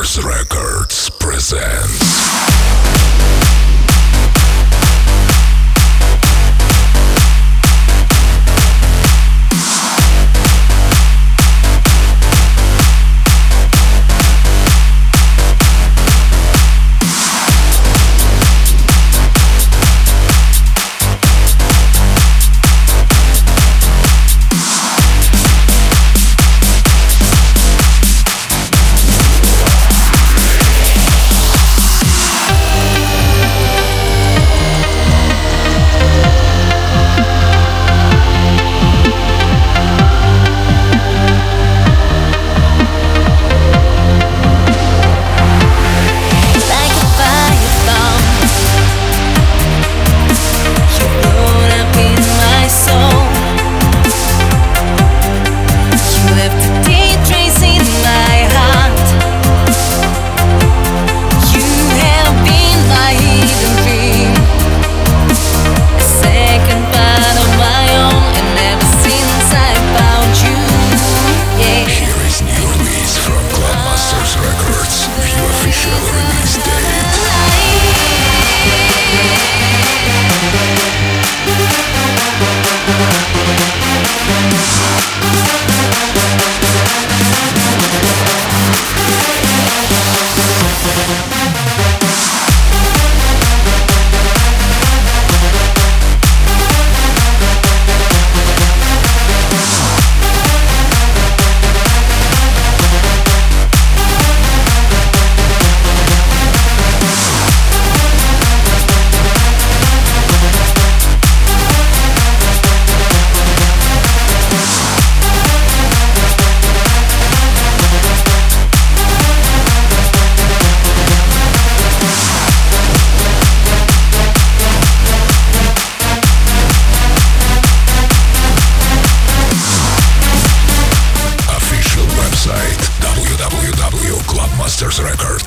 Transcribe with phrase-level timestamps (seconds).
[0.00, 2.09] Records presents.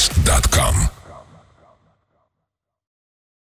[0.00, 0.99] Www.clubmastersrecords.com